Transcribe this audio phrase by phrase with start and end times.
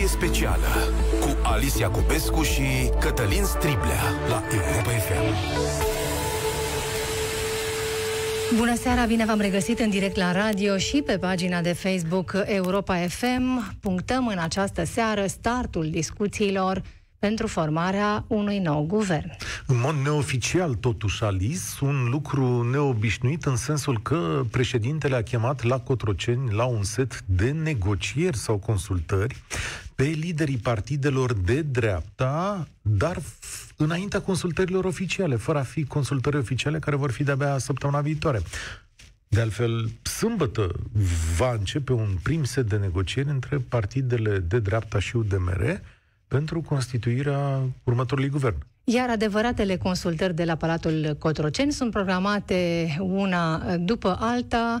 [0.00, 0.66] ediție specială
[1.20, 2.62] cu Alicia Cupescu și
[3.00, 5.34] Cătălin Striblea la Europa FM.
[8.56, 12.96] Bună seara, bine v-am regăsit în direct la radio și pe pagina de Facebook Europa
[12.96, 13.76] FM.
[13.80, 16.82] Punctăm în această seară startul discuțiilor
[17.18, 19.30] pentru formarea unui nou guvern.
[19.66, 25.78] În mod neoficial, totuși, Alis, un lucru neobișnuit în sensul că președintele a chemat la
[25.78, 29.36] Cotroceni la un set de negocieri sau consultări
[30.00, 33.18] pe liderii partidelor de dreapta, dar
[33.76, 38.40] înaintea consultărilor oficiale, fără a fi consultări oficiale care vor fi de-abia săptămâna viitoare.
[39.28, 40.70] De altfel, sâmbătă
[41.36, 45.80] va începe un prim set de negocieri între partidele de dreapta și UDMR,
[46.28, 48.56] pentru constituirea următorului guvern.
[48.84, 54.80] Iar adevăratele consultări de la Palatul Cotroceni sunt programate una după alta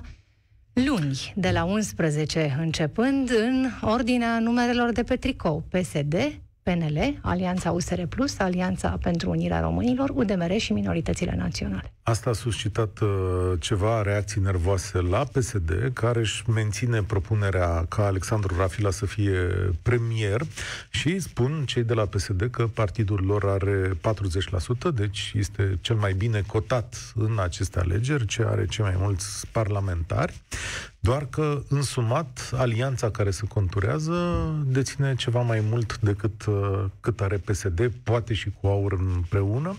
[0.72, 6.14] luni, de la 11 începând, în ordinea numerelor de pe tricou PSD,
[6.62, 11.92] PNL, Alianța USR Plus, Alianța pentru Unirea Românilor, UDMR și minoritățile naționale.
[12.10, 13.08] Asta a suscitat uh,
[13.58, 19.38] ceva reacții nervoase la PSD, care își menține propunerea ca Alexandru Rafila să fie
[19.82, 20.40] premier
[20.90, 23.90] și spun cei de la PSD că partidul lor are
[24.90, 29.46] 40%, deci este cel mai bine cotat în aceste alegeri, ce are cei mai mulți
[29.52, 30.40] parlamentari.
[31.02, 34.14] Doar că, în sumat, alianța care se conturează
[34.66, 39.76] deține ceva mai mult decât uh, cât are PSD, poate și cu aur împreună.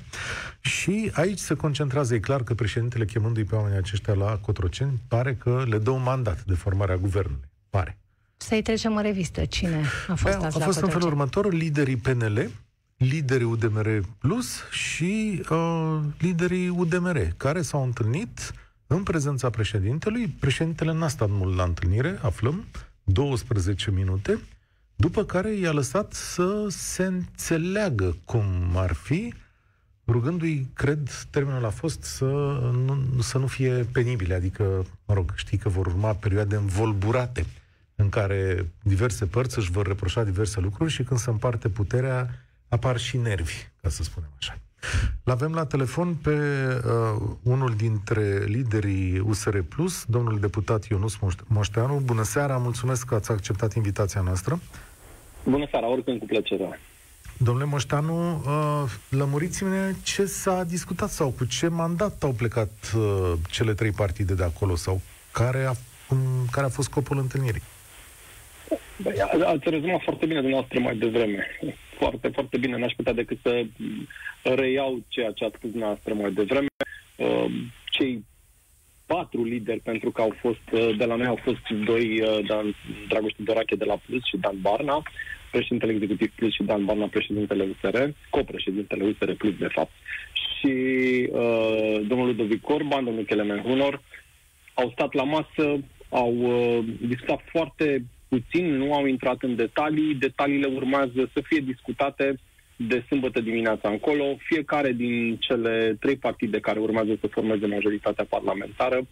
[0.62, 5.36] Și aici se concentrează, e clar că președintele chemându-i pe oamenii aceștia la Cotroceni, pare
[5.36, 7.50] că le dă un mandat de formare a guvernului.
[7.70, 7.98] Pare.
[8.38, 9.46] Să-i trecem în revistă.
[9.46, 12.50] Cine a fost A, a fost în felul următor liderii PNL,
[12.98, 18.54] liderii UDMR Plus și uh, liderii UDMR, care s-au întâlnit
[18.88, 22.66] în prezența președintelui, președintele n-a stat mult la întâlnire, aflăm,
[23.04, 24.40] 12 minute,
[24.96, 28.46] după care i-a lăsat să se înțeleagă cum
[28.76, 29.34] ar fi,
[30.12, 32.26] rugându-i, cred, termenul a fost să
[32.86, 37.46] nu, să nu fie penibile, adică, mă rog, știi că vor urma perioade învolburate
[37.96, 42.30] în care diverse părți își vor reproșa diverse lucruri și când se împarte puterea,
[42.68, 44.58] apar și nervi, ca să spunem așa.
[45.24, 51.18] L-avem la telefon pe uh, unul dintre liderii USR Plus, domnul deputat Ionus
[51.48, 52.02] Moșteanu.
[52.06, 54.60] Bună seara, mulțumesc că ați acceptat invitația noastră.
[55.44, 56.80] Bună seara, oricând cu plăcere.
[57.44, 63.74] Domnule Moșteanu, uh, lămuriți-ne ce s-a discutat sau cu ce mandat au plecat uh, cele
[63.74, 65.74] trei partide de acolo sau care a,
[66.08, 66.18] cum,
[66.52, 67.62] care a fost scopul întâlnirii?
[69.02, 69.14] Băi,
[69.46, 71.48] ați rezumat foarte bine dumneavoastră mai devreme.
[71.98, 72.78] Foarte, foarte bine.
[72.78, 73.66] N-aș putea decât să
[74.44, 76.68] reiau ceea ce ați spus dumneavoastră mai devreme.
[77.16, 77.46] Uh,
[77.86, 78.26] cei
[79.06, 82.76] patru lideri, pentru că au fost, uh, de la noi au fost doi, uh, Dan,
[83.08, 85.04] Dragoste Dorache de la Plus și Dan Barna,
[85.52, 87.98] președintele executiv Plus și Dan Barna, președintele USR,
[88.30, 89.92] copreședintele USR Plus, de fapt,
[90.34, 90.74] și
[91.32, 94.02] uh, domnul Ludovic Corban, domnul Kelemen Hunor,
[94.74, 95.80] au stat la masă,
[96.10, 102.36] au uh, discutat foarte puțin, nu au intrat în detalii, detaliile urmează să fie discutate
[102.76, 104.36] de sâmbătă dimineața încolo.
[104.38, 109.08] Fiecare din cele trei partide care urmează să formeze majoritatea parlamentară uh,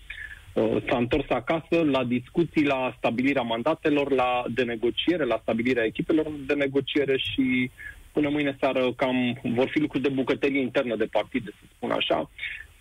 [0.53, 6.53] s-a întors acasă la discuții, la stabilirea mandatelor, la de negociere, la stabilirea echipelor de
[6.53, 7.71] negociere și
[8.11, 12.29] până mâine seară cam vor fi lucruri de bucătărie internă de partide, să spun așa.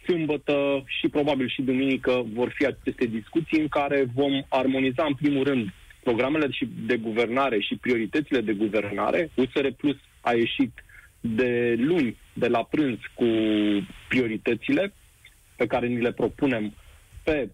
[0.05, 5.45] Sâmbătă și probabil și duminică vor fi aceste discuții în care vom armoniza în primul
[5.45, 5.69] rând
[6.03, 6.49] programele
[6.87, 9.31] de guvernare și prioritățile de guvernare.
[9.35, 10.73] USR Plus a ieșit
[11.21, 13.27] de luni, de la prânz, cu
[14.09, 14.93] prioritățile
[15.57, 16.75] pe care ni le propunem
[17.25, 17.49] pe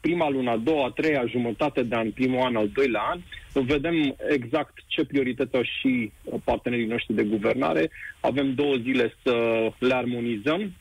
[0.00, 3.20] prima lună, a doua, a treia jumătate de an, primul an, al doilea an,
[3.52, 6.12] vedem exact ce priorități au și
[6.44, 7.90] partenerii noștri de guvernare.
[8.20, 9.34] Avem două zile să
[9.78, 10.72] le armonizăm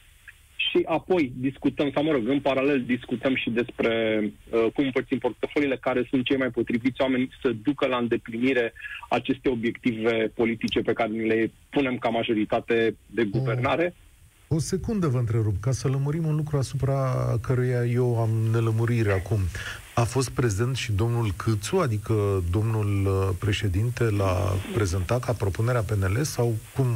[0.69, 5.77] și apoi discutăm, sau mă rog, în paralel discutăm și despre uh, cum împărțim portofoliile,
[5.77, 8.73] care sunt cei mai potriviți oameni să ducă la îndeplinire
[9.09, 13.85] aceste obiective politice pe care ni le punem ca majoritate de guvernare.
[13.87, 14.08] O,
[14.51, 16.97] o secundă vă întrerup, ca să lămurim un lucru asupra
[17.41, 19.39] căruia eu am nelămurire acum.
[19.95, 26.23] A fost prezent și domnul Câțu, adică domnul uh, președinte l-a prezentat ca propunerea PNL
[26.23, 26.87] sau cum?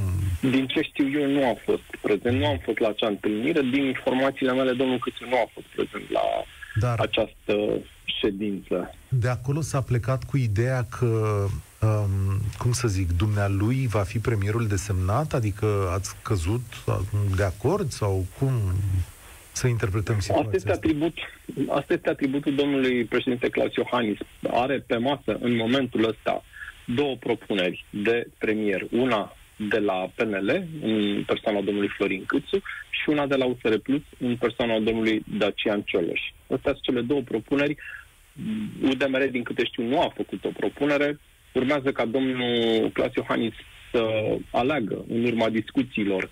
[0.41, 3.61] Din ce știu eu nu a fost prezent, nu am fost la acea întâlnire.
[3.61, 6.21] Din informațiile mele, domnul Câțu nu a fost prezent la
[6.79, 7.53] Dar această
[8.21, 8.95] ședință.
[9.09, 11.45] De acolo s-a plecat cu ideea că,
[11.83, 15.33] um, cum să zic, dumnealui va fi premierul desemnat?
[15.33, 16.61] Adică ați căzut
[17.35, 18.53] de acord sau cum
[19.51, 20.55] să interpretăm situația asta?
[20.55, 21.13] Este atribut,
[21.69, 24.17] asta este atributul domnului președinte Claus Iohannis.
[24.51, 26.43] Are pe masă, în momentul ăsta,
[26.85, 28.87] două propuneri de premier.
[28.91, 29.35] Una
[29.69, 34.35] de la PNL, în persoana domnului Florin Câțu, și una de la USR Plus, în
[34.35, 36.21] persoana domnului Dacian Cioloș.
[36.41, 37.75] Astea sunt cele două propuneri.
[38.83, 41.19] UDMR, din câte știu, nu a făcut o propunere.
[41.53, 43.53] Urmează ca domnul Clas Iohannis
[43.91, 44.03] să
[44.51, 46.29] aleagă, în urma discuțiilor,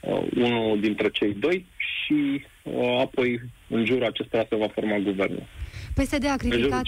[0.00, 5.46] uh, unul dintre cei doi și uh, apoi, în jurul acestora, se va forma guvernul.
[5.94, 6.82] PSD a criticat...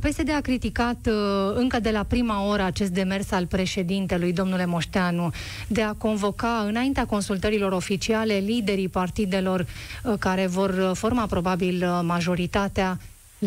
[0.00, 1.14] PSD a criticat uh,
[1.54, 5.30] încă de la prima oră acest demers al președintelui, domnule Moșteanu,
[5.68, 12.98] de a convoca înaintea consultărilor oficiale liderii partidelor uh, care vor forma probabil majoritatea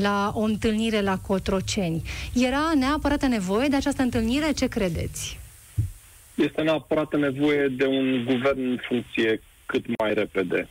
[0.02, 2.02] la o întâlnire la Cotroceni.
[2.34, 4.52] Era neapărat nevoie de această întâlnire?
[4.52, 5.40] Ce credeți?
[6.36, 10.68] Este neapărat nevoie de un guvern în funcție cât mai repede,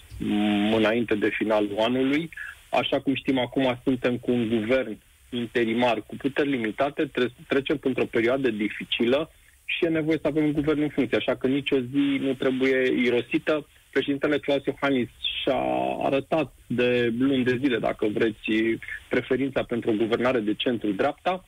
[0.74, 2.30] înainte de finalul anului.
[2.70, 4.98] Așa cum știm acum, suntem cu un guvern
[5.30, 9.30] interimar cu puteri limitate, tre- trecem într-o perioadă dificilă
[9.64, 12.92] și e nevoie să avem un guvern în funcție, așa că nicio zi nu trebuie
[13.04, 13.66] irosită.
[13.96, 15.08] Președintele Claus Iohannis
[15.40, 15.62] și-a
[16.02, 18.78] arătat de luni de zile, dacă vreți,
[19.08, 21.44] preferința pentru o guvernare de centru-dreapta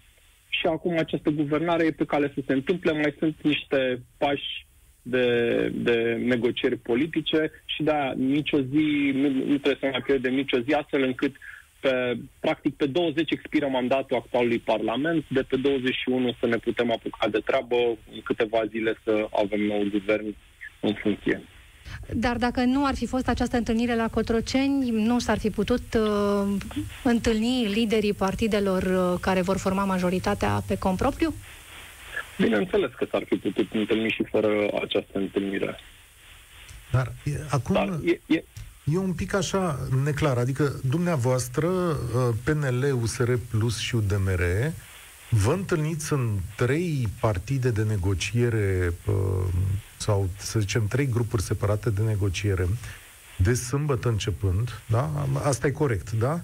[0.49, 2.93] și acum această guvernare e pe cale să se întâmple.
[2.93, 4.67] Mai sunt niște pași
[5.03, 5.27] de,
[5.75, 10.73] de negocieri politice și da, nicio zi, nu, nu trebuie să mai pierdem nicio zi,
[10.73, 11.37] astfel încât
[11.81, 17.29] pe, practic pe 20 expiră mandatul actualului Parlament, de pe 21 să ne putem apuca
[17.29, 17.77] de treabă,
[18.15, 20.35] în câteva zile să avem nou guvern
[20.81, 21.43] în funcție.
[22.13, 26.57] Dar dacă nu ar fi fost această întâlnire la Cotroceni, nu s-ar fi putut uh,
[27.03, 31.35] întâlni liderii partidelor uh, care vor forma majoritatea pe compropriu?
[32.39, 34.49] Bineînțeles că s-ar fi putut întâlni și fără
[34.83, 35.79] această întâlnire.
[36.91, 38.45] Dar e, acum Dar e, e...
[38.85, 40.37] e un pic așa neclar.
[40.37, 44.73] Adică dumneavoastră, uh, PNL, USR Plus și UDMR,
[45.31, 49.15] vă întâlniți în trei partide de negociere uh,
[49.97, 52.69] sau, să zicem, trei grupuri separate de negociere
[53.37, 55.27] de sâmbătă începând, da?
[55.43, 56.41] Asta e corect, da?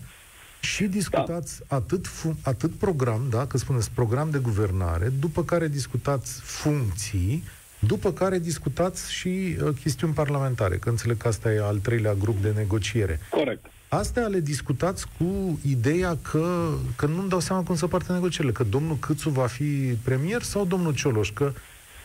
[0.60, 1.76] Și discutați da.
[1.76, 7.44] atât, fu- atât program, da, că spuneți program de guvernare, după care discutați funcții,
[7.78, 12.42] după care discutați și uh, chestiuni parlamentare, că înțeleg că asta e al treilea grup
[12.42, 13.20] de negociere.
[13.30, 13.66] Corect.
[13.98, 18.64] Astea le discutați cu ideea că, că nu-mi dau seama cum să poartă negocierile, că
[18.64, 21.52] domnul Câțu va fi premier sau domnul Cioloș, că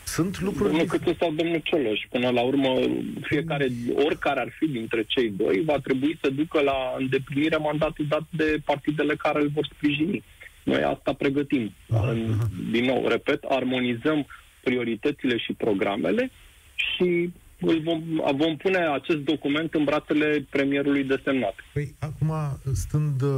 [0.04, 0.68] sunt lucruri...
[0.68, 2.00] Domnul Câțu sau domnul Cioloș.
[2.10, 2.74] Până la urmă,
[3.20, 3.68] fiecare,
[4.04, 8.60] oricare ar fi dintre cei doi, va trebui să ducă la îndeplinirea mandatului dat de
[8.64, 10.24] partidele care îl vor sprijini.
[10.64, 11.72] Noi asta pregătim.
[11.90, 12.48] Aha, aha.
[12.70, 14.26] Din nou, repet, armonizăm
[14.62, 16.30] prioritățile și programele
[16.74, 18.02] și îl vom,
[18.36, 21.54] vom pune acest document în brațele premierului desemnat.
[21.72, 22.32] Păi, acum,
[22.72, 23.30] stând uh,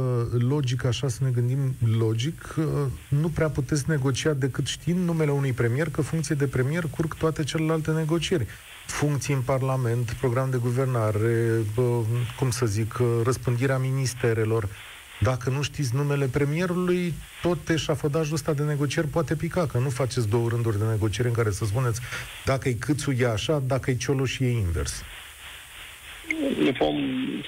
[0.49, 1.59] logic așa să ne gândim
[1.97, 2.65] logic, uh,
[3.09, 7.43] nu prea puteți negocia decât știind numele unui premier, că funcție de premier curg toate
[7.43, 8.45] celelalte negocieri.
[8.87, 11.99] Funcții în Parlament, program de guvernare, uh,
[12.39, 14.69] cum să zic, răspândirea ministerelor,
[15.19, 20.29] dacă nu știți numele premierului, tot eșafodajul ăsta de negocieri poate pica, că nu faceți
[20.29, 22.01] două rânduri de negocieri în care să spuneți
[22.45, 25.03] dacă e câțu e așa, dacă e Cioloș e invers.
[26.79, 26.97] Vom,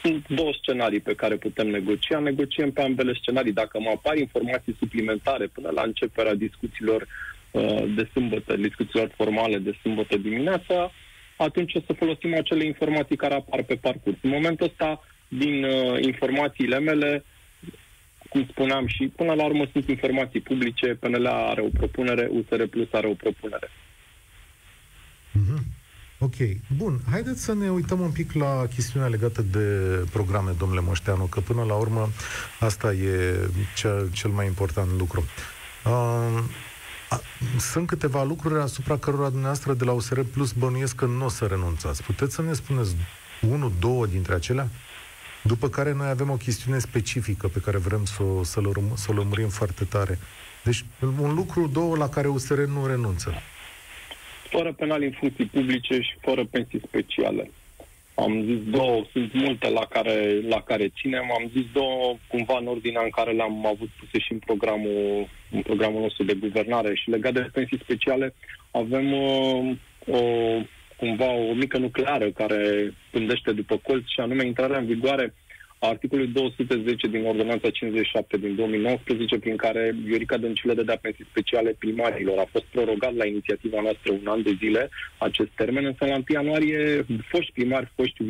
[0.02, 2.20] sunt două scenarii pe care putem negocia.
[2.20, 3.52] Negociem pe ambele scenarii.
[3.54, 7.08] Dacă mă apar informații suplimentare până la începerea discuțiilor
[7.52, 10.92] uh, de sâmbătă, discuțiilor formale de sâmbătă dimineața,
[11.38, 14.18] atunci o să folosim acele informații care apar pe parcurs.
[14.22, 17.24] În momentul ăsta, din uh, informațiile mele,
[18.36, 22.88] cum spuneam și până la urmă sunt informații publice, PNL are o propunere, USR Plus
[22.92, 23.70] are o propunere.
[25.38, 25.62] Mm-hmm.
[26.20, 26.36] Ok.
[26.78, 27.00] Bun.
[27.10, 29.68] Haideți să ne uităm un pic la chestiunea legată de
[30.12, 32.10] programe, domnule Moșteanu, că până la urmă
[32.60, 33.40] asta e
[33.76, 35.26] cea, cel mai important lucru.
[35.86, 36.44] Uh,
[37.60, 41.46] sunt câteva lucruri asupra cărora dumneavoastră de la USR Plus bănuiesc că nu o să
[41.46, 42.04] renunțați.
[42.04, 42.96] Puteți să ne spuneți
[43.50, 44.70] unul, două dintre acelea?
[45.48, 48.62] După care noi avem o chestiune specifică pe care vrem să, o, să,
[48.96, 50.18] să o lămurim foarte tare.
[50.64, 50.86] Deci
[51.22, 53.34] un lucru, două, la care USR nu renunță.
[54.50, 57.52] Fără penal în funcții publice și fără pensii speciale.
[58.16, 61.32] Am zis două, sunt multe la care, la care ținem.
[61.40, 65.62] Am zis două cumva în ordinea în care le-am avut puse și în programul, în
[65.62, 66.96] programul nostru de guvernare.
[66.96, 68.34] Și legat de pensii speciale,
[68.72, 69.76] avem uh,
[70.08, 70.20] o
[70.98, 75.34] cumva o mică nucleară care pândește după colț și anume intrarea în vigoare
[75.80, 82.38] articolului 210 din Ordonanța 57 din 2019, prin care Viorica Dăncilă dădea pensii speciale primarilor.
[82.38, 86.24] A fost prorogat la inițiativa noastră un an de zile acest termen, însă la 1
[86.28, 88.24] ianuarie foști primari, foști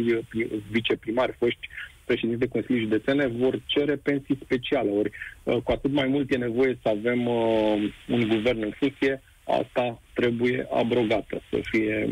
[0.70, 1.68] viceprimari, foști
[2.06, 4.90] președinți de Consilii Județene vor cere pensii speciale.
[4.90, 5.12] Ori
[5.44, 10.02] uh, cu atât mai mult e nevoie să avem uh, un guvern în funcție, asta
[10.14, 12.10] trebuie abrogată, să fie,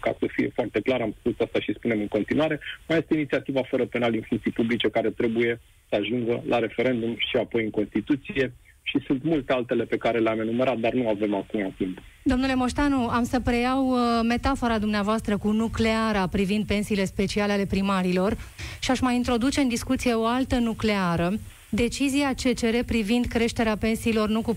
[0.00, 3.62] ca să fie foarte clar, am spus asta și spunem în continuare, mai este inițiativa
[3.62, 8.52] fără penal în funcții publice care trebuie să ajungă la referendum și apoi în Constituție
[8.82, 11.98] și sunt multe altele pe care le-am enumerat, dar nu avem acum timp.
[12.22, 18.36] Domnule Moștanu, am să preiau uh, metafora dumneavoastră cu nucleara privind pensiile speciale ale primarilor
[18.80, 21.32] și aș mai introduce în discuție o altă nucleară,
[21.70, 24.56] Decizia CCR privind creșterea pensiilor nu cu 14%,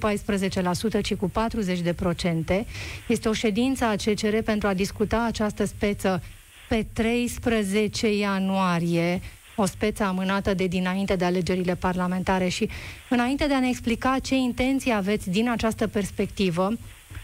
[1.01, 1.32] ci cu
[2.62, 2.65] 40%,
[3.08, 6.24] este o ședință a CCR pentru a discuta această speță
[6.70, 9.22] pe 13 ianuarie.
[9.56, 12.48] O speță amânată de dinainte de alegerile parlamentare.
[12.48, 12.70] Și
[13.10, 16.74] înainte de a ne explica ce intenții aveți din această perspectivă,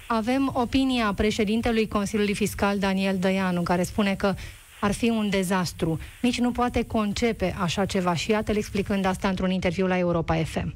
[0.08, 4.34] avem opinia președintelui Consiliului Fiscal Daniel Dăianu, care spune că
[4.82, 6.00] ar fi un dezastru.
[6.22, 10.76] Nici nu poate concepe așa ceva și iată-l explicând asta într-un interviu la Europa FM.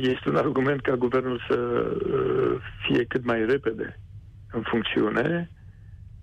[0.00, 4.00] Este un argument ca guvernul să uh, fie cât mai repede
[4.52, 5.50] în funcțiune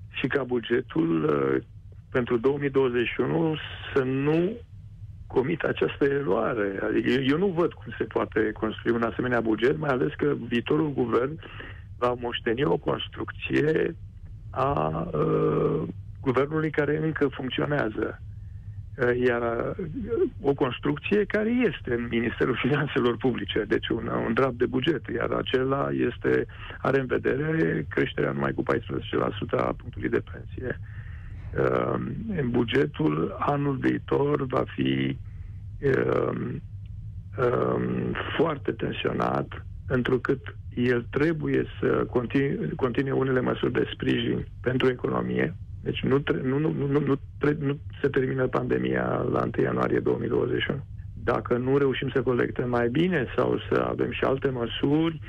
[0.09, 1.63] și ca bugetul uh,
[2.11, 3.55] pentru 2021
[3.93, 4.51] să nu
[5.27, 6.79] comit această eroare.
[6.83, 10.33] Adică eu, eu nu văd cum se poate construi un asemenea buget, mai ales că
[10.47, 11.39] viitorul guvern
[11.97, 13.95] va moșteni o construcție
[14.49, 15.81] a uh,
[16.23, 18.21] guvernului care încă funcționează.
[18.97, 19.85] Uh, iar uh,
[20.41, 25.31] o construcție care este în Ministerul Finanțelor Publice, deci un, un draft de buget, iar
[25.31, 26.45] acela este,
[26.81, 28.75] are în vedere creșterea numai cu 14%
[29.49, 30.79] a punctului de pensie.
[30.79, 31.01] Uh,
[31.57, 35.17] Ehm, în bugetul anul viitor va fi
[35.81, 36.55] uh,
[37.37, 45.55] uh, foarte tensionat, întrucât el trebuie să continue, continue unele măsuri de sprijin pentru economie.
[45.83, 49.99] Deci nu, tre- nu, nu, nu, nu, tre- nu se termină pandemia la 1 ianuarie
[49.99, 50.85] 2021.
[51.13, 55.19] Dacă nu reușim să colectăm mai bine sau să avem și alte măsuri,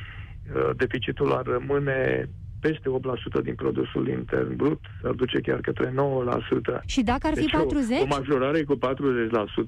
[0.54, 2.28] uh, deficitul ar rămâne
[2.66, 2.88] peste
[3.40, 5.92] 8% din produsul intern brut, s-ar duce chiar către 9%.
[6.86, 7.98] Și dacă ar fi deci 40?
[7.98, 8.78] O, o majorare cu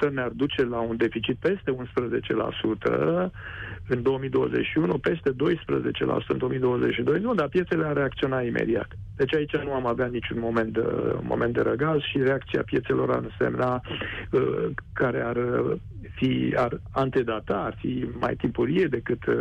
[0.09, 3.31] 40% ne-ar duce la un deficit peste 11%
[3.89, 5.35] în 2021, peste 12%
[6.29, 7.21] în 2022.
[7.21, 8.89] Nu, dar piețele ar reacționa imediat.
[9.17, 10.85] Deci aici nu am avea niciun moment de,
[11.21, 13.83] moment de răgaz și reacția piețelor ar însemna
[14.31, 15.39] uh, care ar
[16.15, 19.35] fi, ar antedata, ar fi mai timpurie decât uh,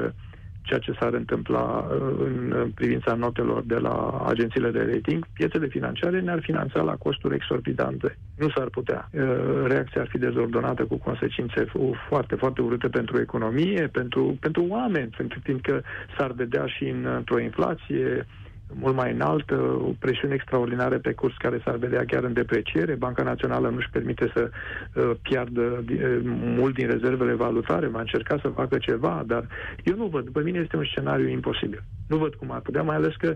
[0.65, 6.19] ceea ce s-ar întâmpla uh, în privința notelor de la agențiile de rating, piețele financiare
[6.21, 8.17] ne-ar finanța la costuri exorbitante.
[8.37, 9.09] Nu s-ar putea.
[9.13, 9.21] Uh,
[9.67, 11.65] reacția ar fi dezordonată cu consecințe
[12.07, 15.81] foarte, foarte urâte pentru economie, pentru, pentru oameni, pentru că
[16.17, 18.25] s-ar vedea și în, într-o inflație
[18.73, 22.95] mult mai înaltă, o presiune extraordinară pe curs care s-ar vedea chiar în depreciere.
[22.95, 26.19] Banca Națională nu-și permite să uh, piardă uh,
[26.57, 29.47] mult din rezervele valutare, va încerca să facă ceva, dar
[29.83, 30.25] eu nu văd.
[30.25, 31.83] După mine este un scenariu imposibil.
[32.07, 33.35] Nu văd cum ar putea, mai ales că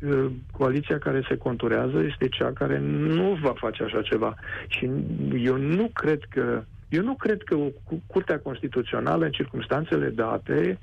[0.00, 4.34] uh, coaliția care se conturează este cea care nu va face așa ceva.
[4.68, 4.90] Și
[5.42, 7.56] eu nu cred că eu nu cred că
[8.06, 10.78] Curtea Constituțională, în circunstanțele date,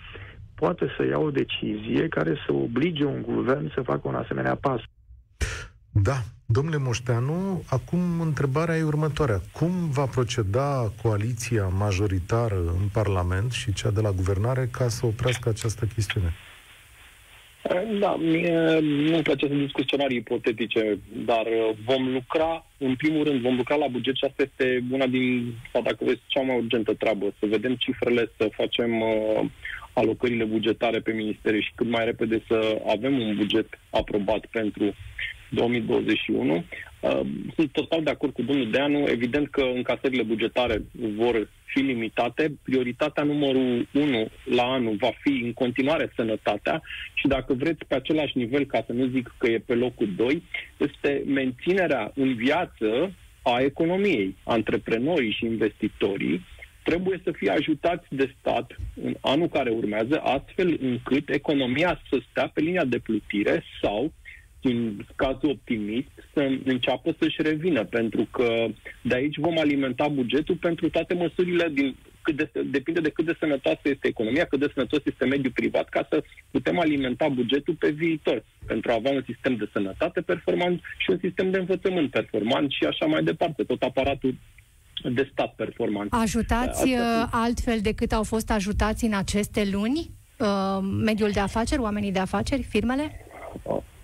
[0.55, 4.81] poate să ia o decizie care să oblige un guvern să facă un asemenea pas.
[5.91, 9.41] Da, domnule Moșteanu, acum întrebarea e următoarea.
[9.51, 15.49] Cum va proceda coaliția majoritară în Parlament și cea de la guvernare ca să oprească
[15.49, 16.33] această chestiune?
[17.99, 21.45] Da, mie nu-mi place să discut scenarii ipotetice, dar
[21.85, 25.81] vom lucra, în primul rând, vom lucra la buget și asta este una din, sau
[25.81, 29.45] dacă vreți, cea mai urgentă treabă, să vedem cifrele, să facem uh,
[29.95, 34.95] alocările bugetare pe ministere și cât mai repede să avem un buget aprobat pentru
[35.49, 36.63] 2021.
[36.99, 37.19] Uh,
[37.55, 39.07] sunt total de acord cu domnul Deanu.
[39.07, 40.81] Evident că încasările bugetare
[41.15, 42.57] vor fi limitate.
[42.63, 46.81] Prioritatea numărul 1 la anul va fi în continuare sănătatea
[47.13, 50.43] și dacă vreți pe același nivel, ca să nu zic că e pe locul 2,
[50.77, 53.11] este menținerea în viață
[53.41, 56.45] a economiei, antreprenorii și investitorii,
[56.89, 62.47] trebuie să fie ajutați de stat în anul care urmează, astfel încât economia să stea
[62.53, 64.13] pe linia de plutire sau,
[64.61, 68.65] în cazul optimist, să înceapă să-și revină, pentru că
[69.01, 73.35] de aici vom alimenta bugetul pentru toate măsurile din cât de, depinde de cât de
[73.39, 77.89] sănătoasă este economia, cât de sănătos este mediul privat, ca să putem alimenta bugetul pe
[77.89, 82.71] viitor, pentru a avea un sistem de sănătate performant și un sistem de învățământ performant
[82.71, 84.35] și așa mai departe, tot aparatul
[85.03, 86.15] de stat performanți.
[86.15, 91.81] Ajutați Asta uh, altfel decât au fost ajutați în aceste luni uh, mediul de afaceri,
[91.81, 93.25] oamenii de afaceri, firmele?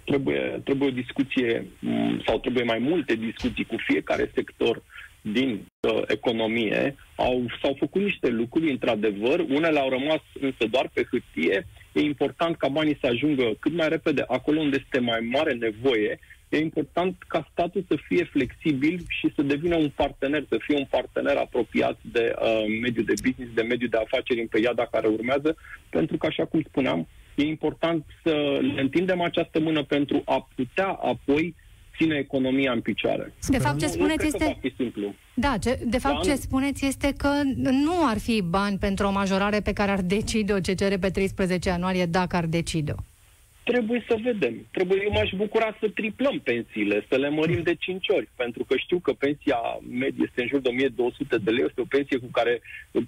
[0.04, 4.82] Trebuie, trebuie o discuție mm, sau trebuie mai multe discuții cu fiecare sector
[5.22, 6.96] din uh, economie.
[7.16, 11.68] Au, s-au făcut niște lucruri, într-adevăr, unele au rămas însă doar pe hârtie.
[11.92, 16.20] E important ca banii să ajungă cât mai repede acolo unde este mai mare nevoie
[16.52, 20.86] e important ca statul să fie flexibil și să devină un partener, să fie un
[20.90, 22.48] partener apropiat de uh,
[22.82, 25.56] mediul de business, de mediul de afaceri în perioada care urmează,
[25.90, 30.88] pentru că, așa cum spuneam, e important să le întindem această mână pentru a putea
[30.88, 31.56] apoi
[31.98, 33.34] ține economia în picioare.
[33.48, 34.60] De fapt, ce spuneți este...
[34.76, 35.14] simplu.
[35.34, 39.12] Da, ce, de fapt, da, ce spuneți este că nu ar fi bani pentru o
[39.12, 43.11] majorare pe care ar decide-o CCR pe 13 ianuarie dacă ar decide-o.
[43.64, 44.68] Trebuie să vedem.
[44.72, 48.78] Trebuie, eu m-aș bucura să triplăm pensiile, să le mărim de 5 ori, pentru că
[48.78, 52.30] știu că pensia medie este în jur de 1200 de lei, este o pensie cu
[52.32, 52.62] care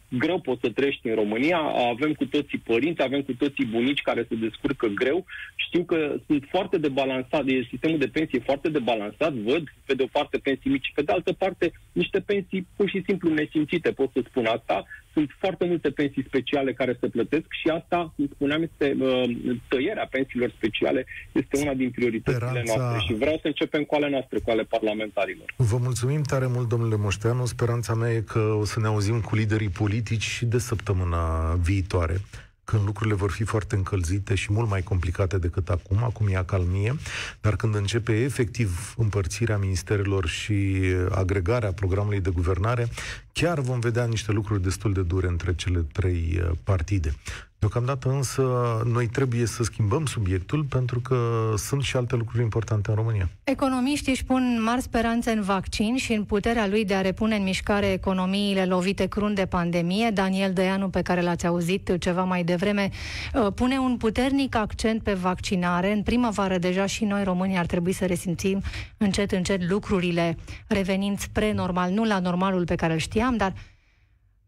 [0.10, 1.58] greu poți să trăiești în România.
[1.94, 5.26] Avem cu toții părinți, avem cu toții bunici care se descurcă greu.
[5.56, 10.08] Știu că sunt foarte debalansat, e sistemul de pensie foarte debalansat, văd pe de o
[10.12, 14.22] parte pensii mici, pe de altă parte niște pensii pur și simplu nesimțite, pot să
[14.28, 14.86] spun asta.
[15.14, 19.24] Sunt foarte multe pensii speciale care se plătesc și asta, cum spuneam, este uh,
[19.68, 22.76] tăierea pensiilor speciale este una din prioritățile Speranța...
[22.76, 25.54] noastre și vreau să începem cu ale noastre, cu ale parlamentarilor.
[25.56, 27.46] Vă mulțumim tare mult, domnule Moșteanu.
[27.46, 32.18] Speranța mea e că o să ne auzim cu liderii politici și de săptămâna viitoare
[32.64, 36.96] când lucrurile vor fi foarte încălzite și mult mai complicate decât acum, acum e acalmie,
[37.42, 42.88] dar când începe efectiv împărțirea ministerelor și agregarea programului de guvernare,
[43.32, 47.16] chiar vom vedea niște lucruri destul de dure între cele trei uh, partide.
[47.64, 48.44] Deocamdată însă
[48.86, 51.18] noi trebuie să schimbăm subiectul pentru că
[51.58, 53.30] sunt și alte lucruri importante în România.
[53.44, 57.44] Economiștii își pun mari speranțe în vaccin și în puterea lui de a repune în
[57.44, 60.10] mișcare economiile lovite crunt de pandemie.
[60.10, 62.90] Daniel Dăianu, pe care l-ați auzit ceva mai devreme,
[63.34, 65.92] uh, pune un puternic accent pe vaccinare.
[65.92, 68.62] În primăvară deja și noi românii ar trebui să resimțim
[68.98, 73.54] încet încet lucrurile revenind spre normal, nu la normalul pe care îl știam, dar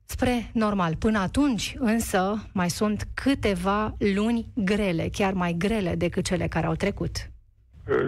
[0.05, 0.95] spre normal.
[0.95, 6.75] Până atunci, însă, mai sunt câteva luni grele, chiar mai grele decât cele care au
[6.75, 7.29] trecut.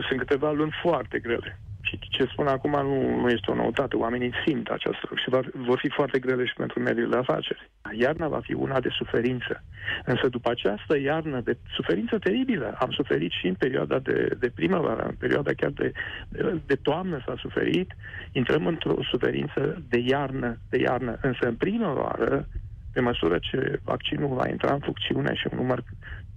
[0.08, 1.60] Sunt câteva luni foarte grele.
[1.88, 3.96] Și ce spun acum nu, nu este o noutate.
[3.96, 7.70] Oamenii simt acest lucru și vor, vor fi foarte grele și pentru mediul de afaceri.
[7.92, 9.64] Iarna va fi una de suferință.
[10.06, 15.04] Însă după această iarnă de suferință teribilă, am suferit și în perioada de, de primăvară,
[15.04, 15.92] în perioada chiar de,
[16.30, 17.96] de, de toamnă s-a suferit,
[18.32, 21.18] intrăm într-o suferință de iarnă, de iarnă.
[21.22, 22.48] Însă în primăvară,
[22.94, 25.84] pe măsură ce vaccinul va intra în funcțiune și un număr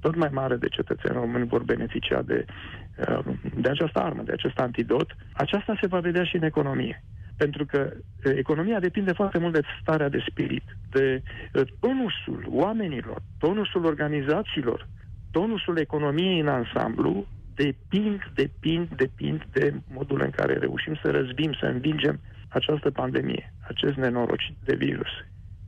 [0.01, 2.55] tot mai mare de cetățeni români vor beneficia de, uh,
[3.55, 7.03] de această armă, de acest antidot, aceasta se va vedea și în economie.
[7.37, 11.23] Pentru că uh, economia depinde foarte mult de starea de spirit, de
[11.55, 14.89] uh, tonusul oamenilor, tonusul organizațiilor,
[15.31, 21.67] tonusul economiei în ansamblu, depind, depind, depind de modul în care reușim să răzbim, să
[21.67, 25.09] învingem această pandemie, acest nenorocit de virus.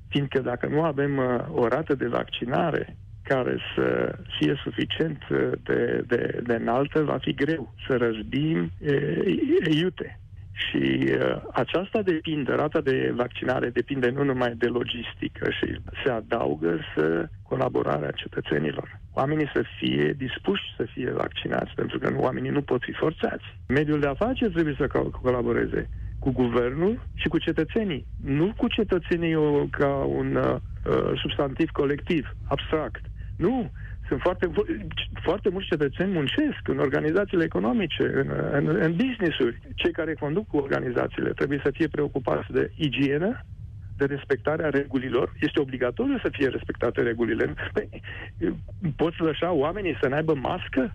[0.08, 1.18] Fiindcă dacă nu avem
[1.50, 5.18] o rată de vaccinare care să fie suficient
[5.62, 9.22] de, de, de înaltă, va fi greu să răzbim e,
[9.70, 10.16] iute.
[10.54, 16.78] Și uh, aceasta depinde, rata de vaccinare depinde nu numai de logistică și se adaugă
[16.94, 19.00] să colaborarea cetățenilor.
[19.12, 23.44] Oamenii să fie dispuși să fie vaccinați, pentru că oamenii nu pot fi forțați.
[23.68, 24.87] Mediul de afaceri trebuie să
[25.22, 28.06] colaboreze cu guvernul și cu cetățenii.
[28.24, 30.56] Nu cu cetățenii ca un uh,
[31.22, 33.04] substantiv colectiv, abstract,
[33.42, 33.70] nu,
[34.09, 34.50] sunt foarte,
[35.22, 39.61] foarte mulți cetățeni muncesc în organizațiile economice, în, în, în business-uri.
[39.74, 43.44] Cei care conduc cu organizațiile trebuie să fie preocupați de igienă,
[43.96, 45.33] de respectarea regulilor.
[45.40, 47.55] Este obligatoriu să fie respectate regulile.
[47.72, 47.88] Păi,
[48.96, 50.94] poți lăsa oamenii să n-aibă mască?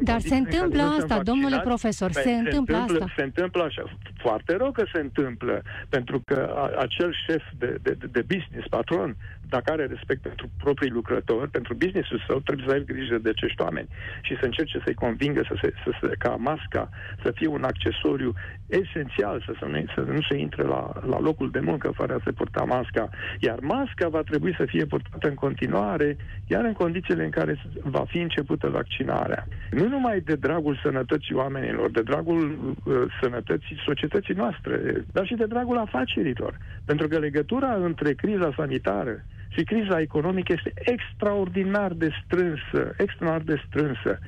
[0.00, 3.14] Dar se întâmplă asta, domnule profesor, se, se întâmplă, întâmplă asta.
[3.16, 3.82] Se întâmplă așa.
[4.16, 9.16] Foarte rău că se întâmplă, pentru că acel șef de, de, de business, patron,
[9.48, 13.62] dacă are respect pentru proprii lucrători, pentru businessul său, trebuie să aibă grijă de acești
[13.62, 13.88] oameni
[14.22, 16.88] și să încerce să-i convingă să se, să se, ca masca
[17.22, 18.34] să fie un accesoriu
[18.66, 22.20] esențial, să, să, nu, să nu se intre la, la locul de muncă fără a
[22.24, 23.08] se purta masca.
[23.38, 28.04] Iar masca va trebui să fie purtată în continuare, iar în condițiile în care va
[28.08, 29.46] fi începută vaccinarea.
[29.70, 35.46] Nu numai de dragul sănătății oamenilor, de dragul uh, sănătății societății noastre, dar și de
[35.46, 36.58] dragul afacerilor.
[36.84, 39.24] Pentru că legătura între criza sanitară
[39.56, 44.18] și criza economică este extraordinar de strânsă, extraordinar de strânsă.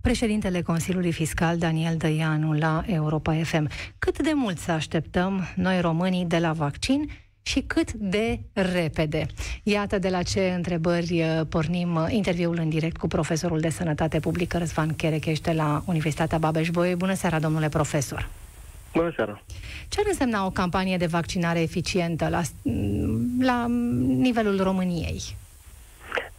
[0.00, 3.68] Președintele Consiliului Fiscal Daniel Dăianu la Europa FM.
[3.98, 7.10] Cât de mult să așteptăm noi românii de la vaccin
[7.42, 9.26] și cât de repede.
[9.62, 14.20] Iată de la ce întrebări uh, pornim uh, interviul în direct cu profesorul de sănătate
[14.20, 16.96] publică Răzvan Cherechește la Universitatea Babeș-Bolyai.
[16.96, 18.41] Bună seara, domnule profesor!
[18.94, 19.42] Bună seara!
[19.88, 22.40] Ce ar însemna o campanie de vaccinare eficientă la,
[23.40, 23.66] la
[24.06, 25.20] nivelul României?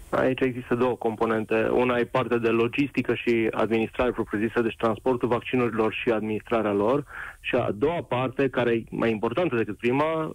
[0.09, 1.67] Aici există două componente.
[1.71, 7.05] Una e partea de logistică și administrare propriu-zisă, deci transportul vaccinurilor și administrarea lor.
[7.39, 10.31] Și a doua parte, care e mai importantă decât prima,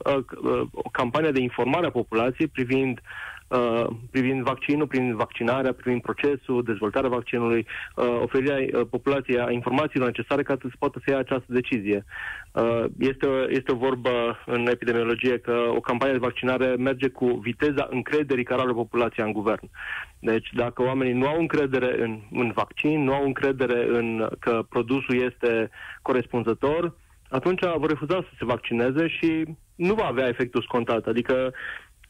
[0.73, 3.01] o campanie de informare a populației privind
[3.49, 10.07] Uh, privind vaccinul, privind vaccinarea, privind procesul, dezvoltarea vaccinului, uh, oferirea uh, populației a informațiilor
[10.07, 12.05] necesare ca să poată să ia această decizie.
[12.53, 17.89] Uh, este, este o vorbă în epidemiologie că o campanie de vaccinare merge cu viteza
[17.91, 19.71] încrederii care are populația în guvern.
[20.19, 25.23] Deci dacă oamenii nu au încredere în, în vaccin, nu au încredere în că produsul
[25.23, 25.71] este
[26.03, 26.95] corespunzător,
[27.29, 31.07] atunci vor refuza să se vaccineze și nu va avea efectul scontat.
[31.07, 31.53] Adică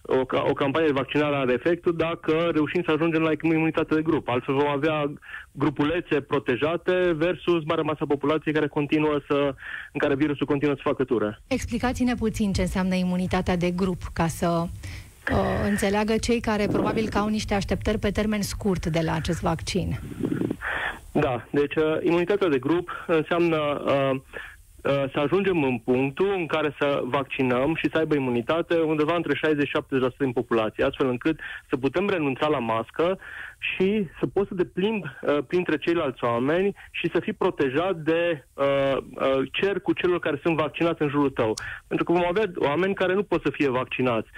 [0.02, 4.28] o, o campanie de vaccinare are efectul dacă reușim să ajungem la imunitate de grup.
[4.28, 5.12] Altfel vom avea
[5.52, 9.54] grupulețe protejate versus marea masă populației care continuă să,
[9.92, 11.40] în care virusul continuă să facă tură.
[11.46, 17.18] Explicați-ne puțin ce înseamnă imunitatea de grup, ca să uh, înțeleagă cei care probabil că
[17.18, 20.00] au niște așteptări pe termen scurt de la acest vaccin.
[21.12, 24.20] Da, deci uh, imunitatea de grup înseamnă uh, Uh,
[24.82, 29.68] să ajungem în punctul în care să vaccinăm și să aibă imunitate undeva între 60
[29.68, 29.76] și
[30.12, 33.18] 70% din populație, astfel încât să putem renunța la mască
[33.58, 38.44] și să poți să te plimbi uh, printre ceilalți oameni și să fii protejat de
[38.54, 41.54] uh, uh, cercul celor care sunt vaccinați în jurul tău.
[41.86, 44.28] Pentru că vom avea oameni care nu pot să fie vaccinați.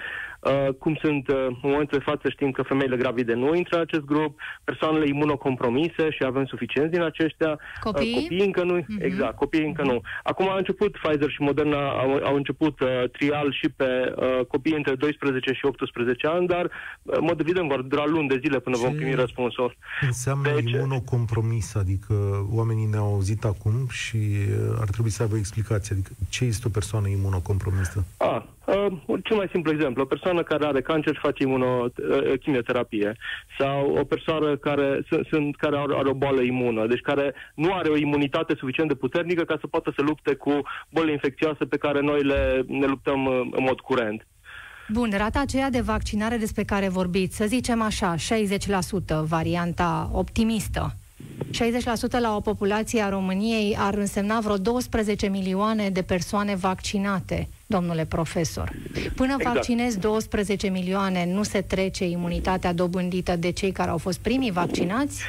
[0.41, 3.83] Uh, cum sunt uh, în momentul de față știm că femeile gravide nu intră în
[3.83, 7.59] acest grup, persoanele imunocompromise și avem suficienți din aceștia.
[7.81, 8.15] Copii?
[8.15, 8.81] Uh, copiii încă nu.
[8.81, 9.05] Uh-huh.
[9.05, 9.93] Exact, copiii încă uh-huh.
[9.93, 10.01] nu.
[10.23, 14.75] Acum a început Pfizer și Moderna, au, au început uh, trial și pe uh, copii
[14.75, 18.59] între 12 și 18 ani, dar, uh, în mod evident, vor dura luni de zile
[18.59, 19.77] până Ce vom primi răspunsul.
[20.01, 22.15] Înseamnă deci, imunocompromis, adică
[22.53, 25.95] oamenii ne-au auzit acum și uh, ar trebui să aibă explicație.
[25.95, 28.05] Adică ce este o persoană imunocompromisă?
[28.17, 33.15] Ah, Uh, cel mai simplu exemplu, o persoană care are cancer și face imunochimioterapie uh,
[33.59, 37.89] sau o persoană care, sunt, care are, are o boală imună, deci care nu are
[37.89, 42.01] o imunitate suficient de puternică ca să poată să lupte cu bolile infecțioase pe care
[42.01, 44.27] noi le, ne luptăm uh, în mod curent.
[44.89, 48.19] Bun, rata aceea de vaccinare despre care vorbiți, să zicem așa, 60%,
[49.23, 50.95] varianta optimistă,
[52.19, 58.05] 60% la o populație a României ar însemna vreo 12 milioane de persoane vaccinate, domnule
[58.05, 58.73] profesor.
[59.17, 59.55] Până exact.
[59.55, 65.23] vaccinezi 12 milioane, nu se trece imunitatea dobândită de cei care au fost primii vaccinați?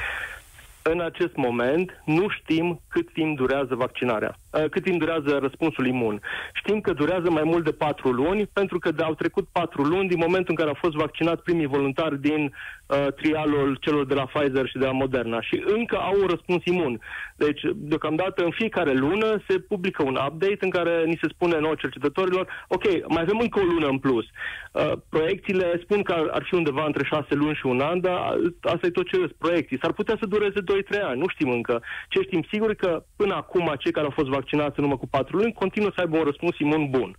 [0.81, 6.21] În acest moment nu știm cât timp durează vaccinarea, uh, cât timp durează răspunsul imun.
[6.53, 10.17] Știm că durează mai mult de patru luni, pentru că au trecut patru luni din
[10.19, 12.41] momentul în care au fost vaccinați primii voluntari din
[12.85, 16.61] uh, trialul celor de la Pfizer și de la Moderna și încă au un răspuns
[16.65, 16.99] imun.
[17.35, 21.75] Deci, deocamdată, în fiecare lună se publică un update în care ni se spune nouă
[21.77, 24.25] cercetătorilor, ok, mai avem încă o lună în plus.
[24.71, 28.37] Uh, proiecțiile spun că ar, ar fi undeva între șase luni și un an, dar
[28.61, 29.79] asta e tot ce sunt proiecții.
[29.81, 31.83] S-ar putea să dureze 2-3 ani, nu știm încă.
[32.09, 35.37] Ce știm sigur că până acum cei care au fost vaccinați în urmă cu 4
[35.37, 37.17] luni continuă să aibă un răspuns imun bun.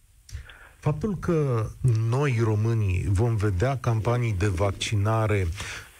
[0.78, 1.66] Faptul că
[2.08, 5.46] noi, românii, vom vedea campanii de vaccinare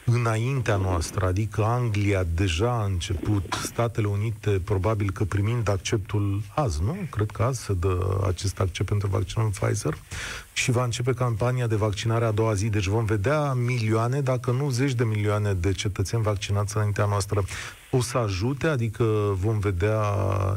[0.04, 6.96] înaintea noastră, adică Anglia deja a început, Statele Unite probabil că primind acceptul azi, nu?
[7.10, 9.94] Cred că azi se dă acest accept pentru vaccinul Pfizer
[10.52, 14.70] și va începe campania de vaccinare a doua zi, deci vom vedea milioane, dacă nu
[14.70, 17.44] zeci de milioane de cetățeni vaccinați înaintea noastră.
[17.94, 20.02] O să ajute, adică vom vedea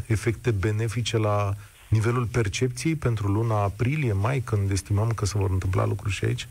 [0.07, 1.53] efecte benefice la
[1.87, 6.47] nivelul percepției pentru luna aprilie, mai, când estimăm că se vor întâmpla lucruri și aici?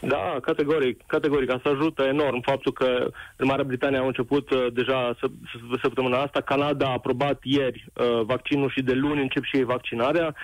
[0.00, 1.50] Da, categoric, categoric.
[1.50, 5.16] Asta ajută enorm faptul că în Marea Britanie au început uh, deja
[5.82, 10.34] săptămâna asta, Canada a aprobat ieri uh, vaccinul și de luni încep și ei vaccinarea.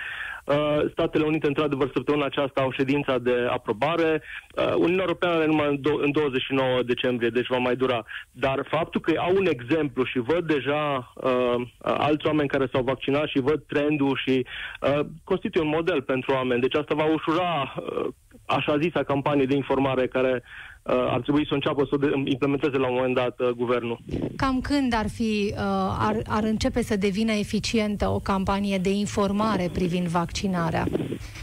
[0.45, 4.23] Uh, Statele Unite, într-adevăr, săptămâna aceasta au ședința de aprobare.
[4.57, 8.05] Uh, Uniunea Europeană are numai în 29 decembrie, deci va mai dura.
[8.31, 13.27] Dar faptul că au un exemplu și văd deja uh, alți oameni care s-au vaccinat
[13.27, 14.47] și văd trendul și
[14.81, 16.61] uh, constituie un model pentru oameni.
[16.61, 18.07] Deci asta va ușura uh,
[18.47, 20.43] așa zisa campanie de informare care
[20.83, 23.99] uh, ar trebui să înceapă să o implementeze la un moment dat uh, guvernul.
[24.37, 25.59] Cam când ar fi, uh,
[25.99, 30.87] ar, ar începe să devină eficientă o campanie de informare privind vaccinarea?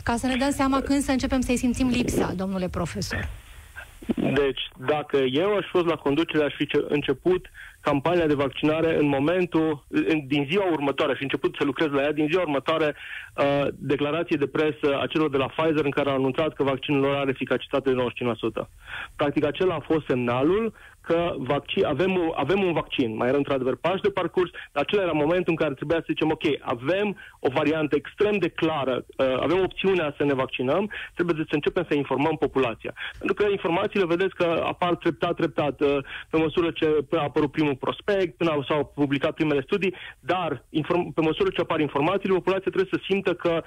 [0.03, 3.29] Ca să ne dăm seama când să începem să-i simțim lipsa, domnule profesor.
[4.15, 7.49] Deci, dacă eu aș fost la conducere, aș fi început
[7.81, 12.11] campania de vaccinare în momentul, în, din ziua următoare, și început să lucrez la ea,
[12.11, 16.15] din ziua următoare, uh, declarație de presă a celor de la Pfizer în care au
[16.15, 18.69] anunțat că vaccinul lor are eficacitate de 95%.
[19.15, 20.73] Practic, acela a fost semnalul
[21.11, 23.15] că vaccin, avem, un, avem un vaccin.
[23.15, 26.29] Mai era într-adevăr pași de parcurs, dar acela era momentul în care trebuia să zicem,
[26.31, 31.55] ok, avem o variantă extrem de clară, uh, avem opțiunea să ne vaccinăm, trebuie să
[31.55, 32.93] începem să informăm populația.
[33.17, 35.97] Pentru că informațiile, vedeți că apar treptat, treptat, uh,
[36.29, 41.21] pe măsură ce a apărut primul prospect, până s-au publicat primele studii, dar inform- pe
[41.21, 43.63] măsură ce apar informațiile, populația trebuie să simtă că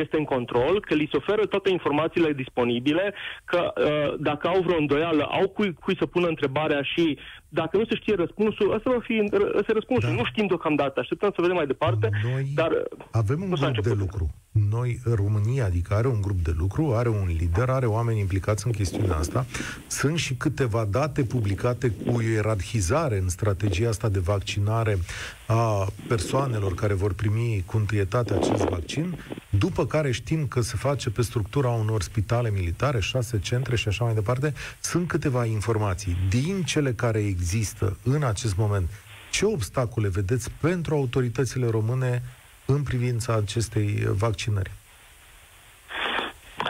[0.00, 4.78] este în control, că li se oferă toate informațiile disponibile, că uh, dacă au vreo
[4.78, 9.00] îndoială, au cui, cui să pună întrebarea și dacă nu se știe răspunsul, asta va
[9.00, 10.08] fi ăsta răspunsul.
[10.08, 10.14] Da.
[10.14, 12.70] Nu știm deocamdată, așteptăm să vedem mai departe, Noi dar
[13.10, 14.34] avem un grup de lucru.
[14.70, 18.72] Noi, România, adică are un grup de lucru, are un lider, are oameni implicați în
[18.72, 19.46] chestiunea asta.
[19.86, 24.98] Sunt și câteva date publicate cu ierarhizare în strategia asta de vaccinare
[25.46, 29.18] a persoanelor care vor primi cu întâietate acest vaccin,
[29.50, 34.04] după care știm că se face pe structura unor spitale militare, șase centre și așa
[34.04, 34.54] mai departe.
[34.80, 36.16] Sunt câteva informații.
[36.28, 38.88] Din cele care există în acest moment,
[39.30, 42.22] ce obstacole vedeți pentru autoritățile române
[42.66, 44.70] în privința acestei vaccinări?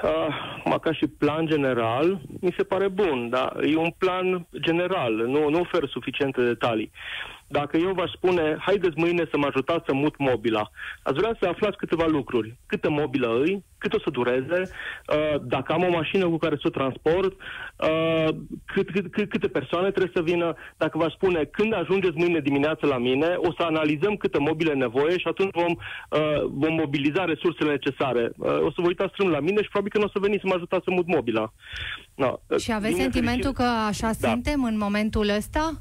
[0.03, 5.49] Uh, ca și plan general, mi se pare bun, dar e un plan general, nu,
[5.49, 6.91] nu ofer suficiente detalii.
[7.49, 10.71] Dacă eu v-aș spune, haideți mâine să mă ajutați să mut mobila,
[11.03, 12.57] ați vrea să aflați câteva lucruri.
[12.67, 16.67] Câtă mobilă îi, cât o să dureze, uh, dacă am o mașină cu care să
[16.67, 18.29] o transport, uh,
[18.65, 20.55] cât, cât, cât, câte persoane trebuie să vină.
[20.77, 25.19] Dacă v-aș spune, când ajungeți mâine dimineață la mine, o să analizăm câte mobile nevoie
[25.19, 25.75] și atunci vom,
[26.11, 28.33] uh, vom mobiliza resursele necesare.
[28.39, 30.47] O să vă uitați strâmb la mine și probabil că nu o să veniți să
[30.47, 31.53] mă ajutați să mut mobila.
[32.15, 32.33] No.
[32.59, 33.57] Și aveți sentimentul fericit...
[33.57, 34.29] că așa da.
[34.29, 35.73] suntem în momentul ăsta?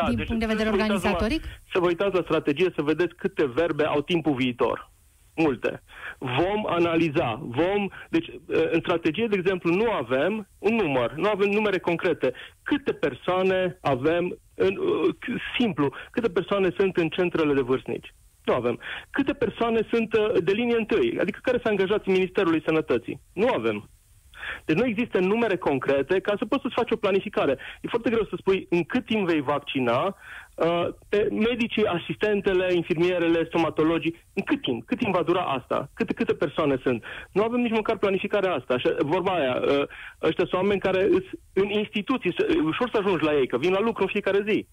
[0.00, 1.42] Da, din deci punct de vedere organizatoric?
[1.44, 4.90] La, să vă uitați la strategie, să vedeți câte verbe au timpul viitor.
[5.36, 5.82] Multe.
[6.18, 7.88] Vom analiza, vom...
[8.08, 12.32] Deci, în strategie, de exemplu, nu avem un număr, nu avem numere concrete.
[12.62, 14.74] Câte persoane avem, în,
[15.58, 18.14] simplu, câte persoane sunt în centrele de vârstnici?
[18.44, 18.80] Nu avem.
[19.10, 20.10] Câte persoane sunt
[20.44, 23.20] de linie întâi, adică care s-a angajat în Ministerului Sănătății?
[23.32, 23.88] Nu avem.
[24.64, 27.58] Deci nu există numere concrete ca să poți să-ți faci o planificare.
[27.80, 30.16] E foarte greu să spui în cât timp vei vaccina
[30.54, 34.86] uh, pe medicii, asistentele, infirmierele, stomatologii, în cât timp?
[34.86, 35.90] Cât timp va dura asta?
[35.94, 37.04] Câte, câte persoane sunt?
[37.32, 38.74] Nu avem nici măcar planificarea asta.
[38.74, 39.82] Așa, vorba aia, uh,
[40.22, 43.80] ăștia sunt oameni care sunt în instituții, ușor să ajungi la ei, că vin la
[43.80, 44.66] lucru în fiecare zi.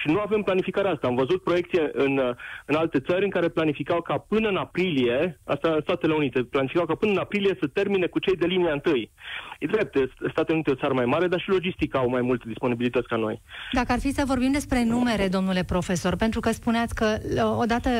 [0.00, 1.06] Și nu avem planificarea asta.
[1.06, 2.20] Am văzut proiecție în,
[2.66, 6.86] în alte țări în care planificau ca până în aprilie, asta în Statele Unite, planificau
[6.86, 9.10] ca până în aprilie să termine cu cei de linia întâi.
[9.58, 9.96] E drept,
[10.30, 13.16] Statele Unite e o țară mai mare, dar și logistica au mai multe disponibilități ca
[13.16, 13.40] noi.
[13.72, 17.18] Dacă ar fi să vorbim despre numere, domnule profesor, pentru că spuneați că
[17.58, 17.90] odată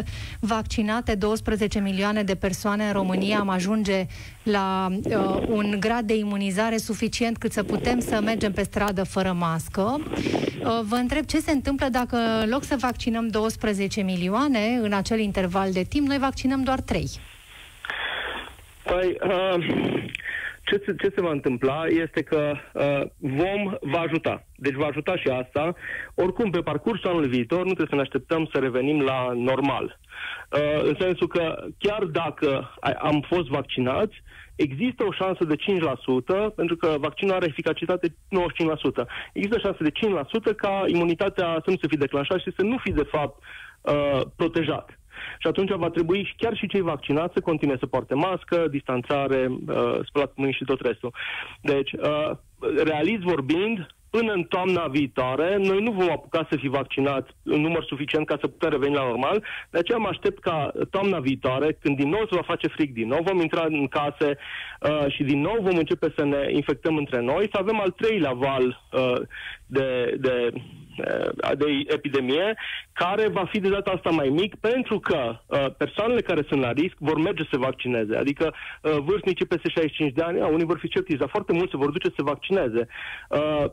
[0.41, 4.07] vaccinate 12 milioane de persoane în România am ajunge
[4.43, 9.33] la uh, un grad de imunizare suficient cât să putem să mergem pe stradă fără
[9.33, 10.01] mască.
[10.01, 15.19] Uh, vă întreb ce se întâmplă dacă în loc să vaccinăm 12 milioane în acel
[15.19, 17.09] interval de timp, noi vaccinăm doar 3.
[18.85, 19.57] Păi, uh,
[20.65, 24.47] ce, se, ce se va întâmpla este că uh, vom va ajuta.
[24.57, 25.75] Deci va ajuta și asta.
[26.15, 29.99] Oricum, pe parcursul anului viitor, nu trebuie să ne așteptăm să revenim la normal.
[30.51, 34.23] Uh, în sensul că chiar dacă am fost vaccinați,
[34.59, 38.13] există o șansă de 5%, pentru că vaccinul are eficacitate 95%.
[39.33, 39.93] Există o șansă de
[40.53, 43.43] 5% ca imunitatea să nu se fi declanșat și să nu fi, de fapt,
[43.81, 44.99] uh, protejat.
[45.39, 49.99] Și atunci va trebui chiar și cei vaccinați să continue să poarte mască, distanțare, uh,
[50.07, 51.15] spălat mâini și tot restul.
[51.63, 52.31] Deci, uh,
[52.85, 57.85] realist vorbind, până în toamna viitoare, noi nu vom apuca să fi vaccinați în număr
[57.85, 59.45] suficient ca să putem reveni la normal.
[59.71, 63.09] De aceea mă aștept ca toamna viitoare, când din nou se va face fric, din
[63.09, 64.39] nou vom intra în case
[64.81, 68.33] uh, și din nou vom începe să ne infectăm între noi, să avem al treilea
[68.33, 69.21] val uh,
[69.67, 70.88] de, de Uh,
[71.57, 72.57] de epidemie,
[72.93, 76.73] care va fi de data asta mai mic, pentru că uh, persoanele care sunt la
[76.73, 78.17] risc vor merge să se vaccineze.
[78.17, 81.77] Adică uh, vârstnicii peste 65 de ani, unii vor fi sceptici, dar foarte mulți se
[81.77, 82.89] vor duce să se vaccineze.
[83.29, 83.65] Uh,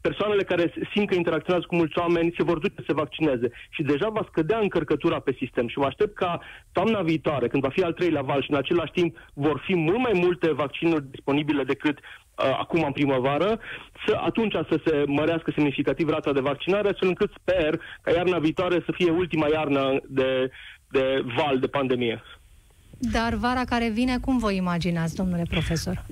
[0.00, 3.50] persoanele care simt că interacționează cu mulți oameni se vor duce să se vaccineze.
[3.70, 5.68] Și deja va scădea încărcătura pe sistem.
[5.68, 6.40] Și mă aștept ca
[6.72, 9.98] toamna viitoare, când va fi al treilea val și în același timp vor fi mult
[9.98, 13.58] mai multe vaccinuri disponibile decât uh, acum în primăvară,
[14.06, 18.82] să atunci să se mărească semnificativ rata de vaccinare, astfel încât sper ca iarna viitoare
[18.84, 20.50] să fie ultima iarnă de,
[20.90, 22.22] de val de pandemie.
[22.98, 26.04] Dar vara care vine, cum vă imaginați, domnule profesor?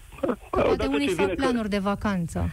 [0.51, 1.69] Poate unii fac planuri că...
[1.69, 2.51] de vacanță.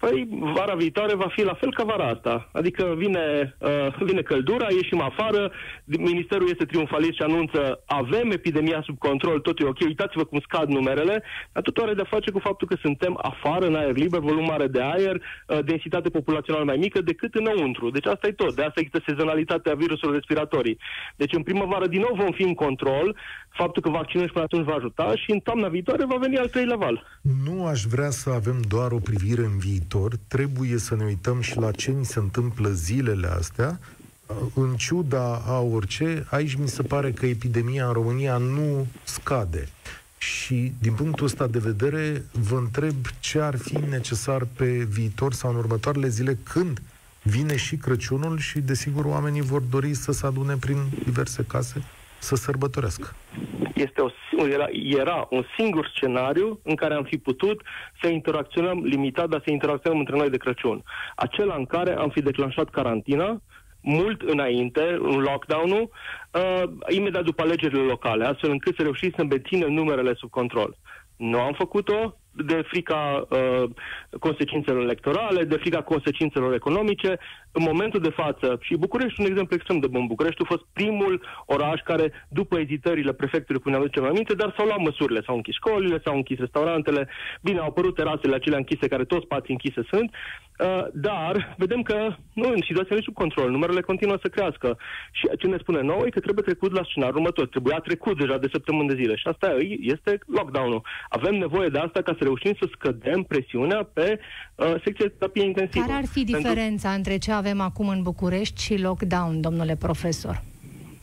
[0.00, 2.48] Păi, vara viitoare va fi la fel ca vara asta.
[2.52, 5.52] Adică vine, uh, vine căldura, ieșim afară,
[5.84, 10.68] ministerul este triumfalist și anunță avem epidemia sub control, totul e ok, uitați-vă cum scad
[10.68, 14.44] numerele, dar totul are de-a face cu faptul că suntem afară, în aer liber, volum
[14.44, 17.90] mare de aer, uh, densitate populațională mai mică decât înăuntru.
[17.90, 18.54] Deci asta e tot.
[18.54, 20.78] De asta există sezonalitatea viruselor respiratorii.
[21.16, 23.16] Deci în primăvară din nou vom fi în control,
[23.48, 26.48] faptul că vaccinul și până atunci va ajuta și în toamna viitoare va veni al
[26.48, 27.20] treilea val.
[27.44, 29.88] Nu aș vrea să avem doar o privire în viitor,
[30.26, 33.78] trebuie să ne uităm și la ce ni se întâmplă zilele astea,
[34.54, 39.68] în ciuda a orice, aici mi se pare că epidemia în România nu scade.
[40.18, 45.50] Și din punctul ăsta de vedere, vă întreb ce ar fi necesar pe viitor sau
[45.50, 46.82] în următoarele zile când
[47.22, 51.82] vine și Crăciunul și, desigur, oamenii vor dori să se adune prin diverse case
[52.20, 53.14] să sărbătorească.
[53.74, 57.62] Este o, era, era un singur scenariu în care am fi putut
[58.02, 60.82] să interacționăm limitat, dar să interacționăm între noi de Crăciun.
[61.16, 63.40] Acela în care am fi declanșat carantina,
[63.80, 65.90] mult înainte, în lockdown-ul,
[66.32, 70.76] uh, imediat după alegerile locale, astfel încât să reușim să menținem numerele sub control.
[71.16, 73.70] Nu am făcut-o, de frica uh,
[74.20, 77.18] consecințelor electorale, de frica consecințelor economice.
[77.52, 81.22] În momentul de față, și București un exemplu extrem de bun, București a fost primul
[81.46, 86.00] oraș care, după ezitările prefectului, până aducem aminte, dar s-au luat măsurile, s-au închis școlile,
[86.04, 87.08] s-au închis restaurantele,
[87.42, 92.14] bine, au apărut terasele acelea închise, care toți spații închise sunt, uh, dar vedem că
[92.32, 94.78] nu, în situația nu sub control, numerele continuă să crească.
[95.12, 98.38] Și ce ne spune nouă e că trebuie trecut la scenariul următor, trebuia trecut deja
[98.38, 100.82] de săptămâni de zile și asta este lockdown-ul.
[101.08, 104.20] Avem nevoie de asta ca să reușim să scădem presiunea pe
[104.54, 105.84] uh, secția de terapie intensivă.
[105.86, 106.96] Care ar fi diferența Pentru...
[106.96, 110.42] între ce avem acum în București și lockdown, domnule profesor?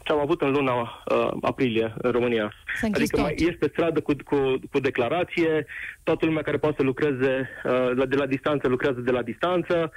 [0.04, 2.54] ce am avut în luna uh, aprilie în România.
[2.82, 4.38] Adică mai ești pe stradă cu, cu,
[4.72, 5.66] cu declarație,
[6.04, 9.92] toată lumea care poate să lucreze uh, de la distanță lucrează de la distanță.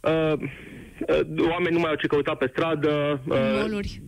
[0.00, 3.20] Uh, uh, oamenii nu mai au ce căuta pe stradă.
[3.28, 4.02] Uh, moluri.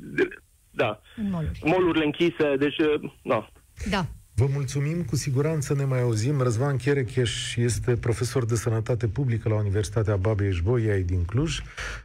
[0.71, 1.01] Da.
[1.17, 1.61] În moluri.
[1.65, 3.45] Molurile închise, deci, uh, no.
[3.91, 4.07] Da.
[4.39, 6.41] Vă mulțumim, cu siguranță ne mai auzim.
[6.41, 11.61] Răzvan Cherecheș este profesor de sănătate publică la Universitatea Babeș-Bolyai din Cluj.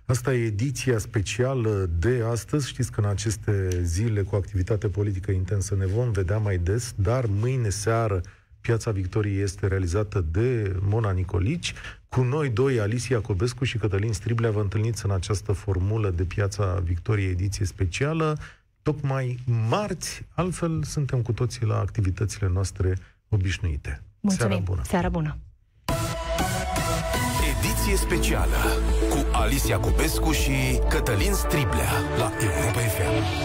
[0.05, 2.67] Asta e ediția specială de astăzi.
[2.67, 7.25] Știți că în aceste zile cu activitate politică intensă ne vom vedea mai des, dar
[7.25, 8.21] mâine seară
[8.61, 11.73] Piața Victoriei este realizată de Mona Nicolici.
[12.09, 16.81] Cu noi doi, Alicia Cobescu și Cătălin Striblea, vă întâlniți în această formulă de Piața
[16.83, 18.37] Victoriei ediție specială
[18.83, 22.97] tocmai marți, altfel suntem cu toții la activitățile noastre
[23.29, 24.03] obișnuite.
[24.19, 24.49] Mulțumim!
[24.49, 24.81] Seara bună!
[24.85, 25.37] Seara bună.
[27.57, 28.57] Ediție specială
[29.09, 33.43] cu Alicia Cupescu și Cătălin Striblea la Europa FM.